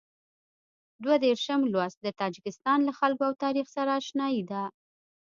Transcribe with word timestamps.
دوه 1.03 1.15
دېرشم 1.25 1.61
لوست 1.73 1.97
د 2.01 2.07
تاجکستان 2.21 2.79
له 2.87 2.93
خلکو 2.99 3.23
او 3.27 3.33
تاریخ 3.43 3.67
سره 3.75 3.91
اشنايي 4.01 4.41
ده. 4.51 4.63